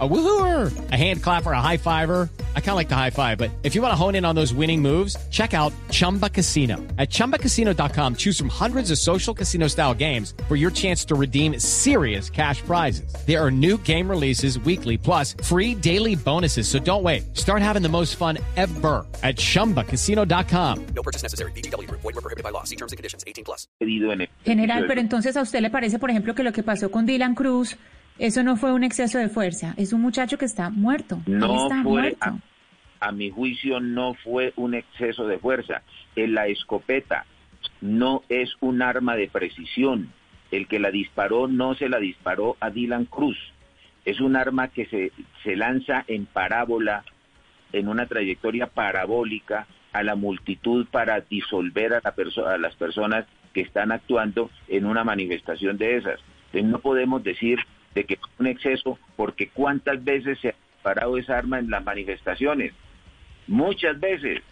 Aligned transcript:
A 0.00 0.08
woohooer, 0.08 0.90
a 0.90 0.96
hand 0.96 1.22
clapper, 1.22 1.52
a 1.52 1.60
high 1.60 1.76
fiver. 1.76 2.28
I 2.56 2.60
kind 2.60 2.70
of 2.70 2.76
like 2.76 2.88
the 2.88 2.96
high 2.96 3.10
five, 3.10 3.38
but 3.38 3.52
if 3.62 3.76
you 3.76 3.82
want 3.82 3.92
to 3.92 3.96
hone 3.96 4.16
in 4.16 4.24
on 4.24 4.34
those 4.34 4.52
winning 4.52 4.82
moves, 4.82 5.16
check 5.30 5.54
out 5.54 5.72
Chumba 5.90 6.28
Casino. 6.28 6.78
At 6.98 7.10
ChumbaCasino.com, 7.10 8.16
choose 8.16 8.36
from 8.36 8.48
hundreds 8.48 8.90
of 8.90 8.98
social 8.98 9.32
casino 9.32 9.68
style 9.68 9.94
games 9.94 10.34
for 10.48 10.56
your 10.56 10.72
chance 10.72 11.04
to 11.04 11.14
redeem 11.14 11.60
serious 11.60 12.28
cash 12.28 12.60
prizes. 12.62 13.14
There 13.24 13.40
are 13.40 13.52
new 13.52 13.78
game 13.78 14.10
releases 14.10 14.58
weekly, 14.58 14.98
plus 14.98 15.36
free 15.44 15.76
daily 15.76 16.16
bonuses. 16.16 16.66
So 16.66 16.80
don't 16.80 17.04
wait. 17.04 17.36
Start 17.36 17.62
having 17.62 17.82
the 17.82 17.88
most 17.88 18.16
fun 18.16 18.38
ever 18.56 19.06
at 19.22 19.36
ChumbaCasino.com. 19.36 20.86
No 20.86 21.02
purchase 21.04 21.22
necessary. 21.22 21.52
BGW. 21.52 21.88
Void 21.88 22.02
were 22.02 22.12
prohibited 22.14 22.42
by 22.42 22.50
law. 22.50 22.64
See 22.64 22.76
terms 22.76 22.90
and 22.90 22.96
conditions. 22.96 23.22
18 23.28 23.44
plus. 23.44 23.68
General, 24.44 24.86
pero 24.88 25.00
entonces 25.00 25.36
a 25.36 25.42
usted 25.42 25.60
le 25.60 25.70
parece, 25.70 25.98
por 25.98 26.10
ejemplo, 26.10 26.34
que 26.34 26.42
lo 26.42 26.52
que 26.52 26.62
pasó 26.62 26.90
con 26.90 27.06
Dylan 27.06 27.34
Cruz 27.34 27.76
eso 28.18 28.42
no 28.42 28.56
fue 28.56 28.72
un 28.72 28.84
exceso 28.84 29.18
de 29.18 29.28
fuerza, 29.28 29.74
es 29.76 29.92
un 29.92 30.00
muchacho 30.00 30.38
que 30.38 30.44
está 30.44 30.70
muerto. 30.70 31.20
No 31.26 31.64
está 31.64 31.82
fue, 31.82 32.00
muerto. 32.00 32.38
A, 33.00 33.08
a, 33.08 33.12
mi 33.12 33.30
juicio, 33.30 33.80
no 33.80 34.14
fue 34.14 34.52
un 34.56 34.74
exceso 34.74 35.26
de 35.26 35.38
fuerza. 35.38 35.82
En 36.14 36.34
la 36.34 36.46
escopeta 36.46 37.26
no 37.80 38.22
es 38.28 38.54
un 38.60 38.82
arma 38.82 39.16
de 39.16 39.28
precisión. 39.28 40.12
El 40.50 40.68
que 40.68 40.78
la 40.78 40.90
disparó 40.90 41.48
no 41.48 41.74
se 41.74 41.88
la 41.88 41.98
disparó 41.98 42.56
a 42.60 42.70
Dylan 42.70 43.06
Cruz. 43.06 43.38
Es 44.04 44.20
un 44.20 44.36
arma 44.36 44.68
que 44.68 44.86
se, 44.86 45.12
se 45.42 45.56
lanza 45.56 46.04
en 46.06 46.26
parábola, 46.26 47.04
en 47.72 47.88
una 47.88 48.06
trayectoria 48.06 48.68
parabólica 48.68 49.66
a 49.92 50.02
la 50.02 50.14
multitud 50.14 50.86
para 50.90 51.20
disolver 51.20 51.94
a, 51.94 52.00
la 52.02 52.52
a 52.52 52.58
las 52.58 52.76
personas 52.76 53.26
que 53.52 53.62
están 53.62 53.92
actuando 53.92 54.50
en 54.68 54.86
una 54.86 55.04
manifestación 55.04 55.78
de 55.78 55.96
esas. 55.96 56.20
Entonces 56.46 56.70
no 56.70 56.78
podemos 56.80 57.22
decir 57.24 57.58
de 57.94 58.04
que 58.04 58.18
un 58.38 58.46
exceso, 58.46 58.98
porque 59.16 59.48
cuántas 59.48 60.02
veces 60.02 60.38
se 60.40 60.48
ha 60.48 60.54
disparado 60.74 61.16
esa 61.16 61.38
arma 61.38 61.58
en 61.58 61.70
las 61.70 61.84
manifestaciones, 61.84 62.72
muchas 63.46 63.98
veces, 64.00 64.42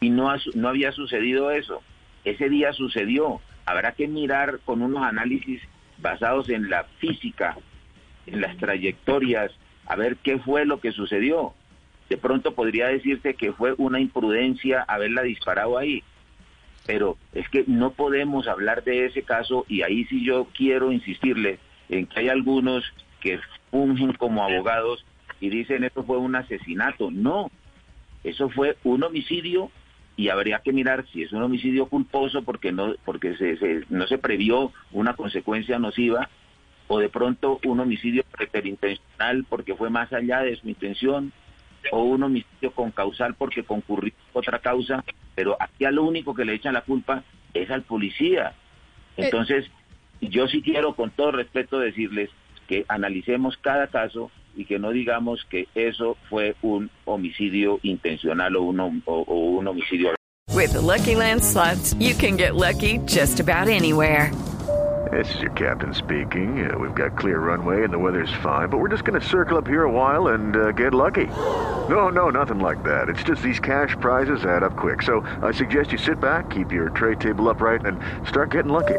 y 0.00 0.10
no, 0.10 0.32
no 0.54 0.68
había 0.68 0.92
sucedido 0.92 1.50
eso. 1.50 1.82
Ese 2.24 2.48
día 2.48 2.72
sucedió. 2.72 3.40
Habrá 3.66 3.92
que 3.92 4.08
mirar 4.08 4.60
con 4.64 4.80
unos 4.80 5.02
análisis 5.02 5.60
basados 5.98 6.48
en 6.48 6.70
la 6.70 6.84
física, 6.98 7.56
en 8.26 8.40
las 8.40 8.56
trayectorias, 8.56 9.52
a 9.86 9.96
ver 9.96 10.16
qué 10.16 10.38
fue 10.38 10.64
lo 10.64 10.80
que 10.80 10.92
sucedió. 10.92 11.54
De 12.08 12.16
pronto 12.16 12.54
podría 12.54 12.86
decirse 12.86 13.34
que 13.34 13.52
fue 13.52 13.74
una 13.76 14.00
imprudencia 14.00 14.84
haberla 14.88 15.22
disparado 15.22 15.76
ahí, 15.76 16.02
pero 16.86 17.18
es 17.34 17.48
que 17.50 17.64
no 17.66 17.90
podemos 17.90 18.46
hablar 18.46 18.84
de 18.84 19.04
ese 19.04 19.22
caso 19.22 19.66
y 19.68 19.82
ahí 19.82 20.04
sí 20.04 20.24
yo 20.24 20.46
quiero 20.54 20.90
insistirle 20.92 21.58
en 21.88 22.06
que 22.06 22.20
hay 22.20 22.28
algunos 22.28 22.84
que 23.20 23.40
fungen 23.70 24.12
como 24.14 24.42
abogados 24.42 25.04
y 25.40 25.50
dicen 25.50 25.84
esto 25.84 26.04
fue 26.04 26.18
un 26.18 26.34
asesinato. 26.36 27.10
No, 27.10 27.50
eso 28.24 28.48
fue 28.50 28.76
un 28.84 29.02
homicidio 29.02 29.70
y 30.16 30.30
habría 30.30 30.58
que 30.58 30.72
mirar 30.72 31.06
si 31.12 31.22
es 31.22 31.32
un 31.32 31.42
homicidio 31.42 31.86
culposo 31.86 32.42
porque 32.42 32.72
no 32.72 32.94
porque 33.04 33.36
se, 33.36 33.56
se, 33.56 33.84
no 33.88 34.06
se 34.06 34.18
previó 34.18 34.72
una 34.90 35.14
consecuencia 35.14 35.78
nociva 35.78 36.28
o 36.88 36.98
de 36.98 37.08
pronto 37.08 37.60
un 37.64 37.80
homicidio 37.80 38.24
preterintencional 38.36 39.44
porque 39.48 39.74
fue 39.76 39.90
más 39.90 40.12
allá 40.12 40.40
de 40.40 40.56
su 40.56 40.68
intención 40.68 41.32
o 41.92 42.02
un 42.02 42.22
homicidio 42.22 42.72
con 42.72 42.90
causal 42.90 43.34
porque 43.34 43.62
concurrió 43.62 44.12
otra 44.32 44.58
causa, 44.58 45.04
pero 45.34 45.56
aquí 45.60 45.84
a 45.84 45.90
lo 45.90 46.02
único 46.02 46.34
que 46.34 46.44
le 46.44 46.54
echan 46.54 46.74
la 46.74 46.82
culpa 46.82 47.22
es 47.54 47.70
al 47.70 47.82
policía. 47.82 48.54
Entonces, 49.16 49.70
yo 50.20 50.48
sí 50.48 50.62
quiero 50.62 50.94
con 50.94 51.10
todo 51.10 51.32
respeto 51.32 51.78
decirles 51.78 52.30
que 52.66 52.84
analicemos 52.88 53.56
cada 53.56 53.86
caso 53.86 54.30
y 54.54 54.64
que 54.64 54.78
no 54.78 54.90
digamos 54.90 55.44
que 55.48 55.68
eso 55.74 56.16
fue 56.28 56.56
un 56.62 56.90
homicidio 57.04 57.78
intencional 57.82 58.56
o 58.56 58.62
un, 58.62 58.80
o, 58.80 59.22
o 59.22 59.34
un 59.58 59.68
homicidio. 59.68 60.14
With 60.54 60.72
the 60.72 60.80
Lucky 60.80 61.14
Land 61.14 61.44
slots, 61.44 61.94
you 62.00 62.14
can 62.14 62.36
get 62.36 62.56
lucky 62.56 62.98
just 63.06 63.38
about 63.38 63.68
anywhere. 63.68 64.32
This 65.12 65.32
is 65.34 65.40
your 65.40 65.52
captain 65.52 65.94
speaking. 65.94 66.70
Uh, 66.70 66.76
we've 66.76 66.94
got 66.94 67.16
clear 67.16 67.38
runway 67.38 67.84
and 67.84 67.92
the 67.92 67.98
weather's 67.98 68.32
fine, 68.42 68.68
but 68.68 68.78
we're 68.78 68.88
just 68.88 69.04
going 69.04 69.18
to 69.18 69.26
circle 69.26 69.56
up 69.56 69.66
here 69.66 69.84
a 69.84 69.90
while 69.90 70.28
and 70.28 70.56
uh, 70.56 70.72
get 70.72 70.92
lucky. 70.92 71.26
No, 71.88 72.08
no, 72.08 72.28
nothing 72.28 72.58
like 72.58 72.82
that. 72.82 73.08
It's 73.08 73.22
just 73.22 73.40
these 73.40 73.60
cash 73.60 73.96
prizes 74.00 74.44
add 74.44 74.62
up 74.62 74.76
quick. 74.76 75.02
So 75.02 75.20
I 75.40 75.52
suggest 75.52 75.92
you 75.92 75.98
sit 75.98 76.20
back, 76.20 76.50
keep 76.50 76.72
your 76.72 76.90
tray 76.90 77.14
table 77.14 77.48
upright, 77.48 77.86
and 77.86 77.98
start 78.28 78.50
getting 78.50 78.72
lucky. 78.72 78.98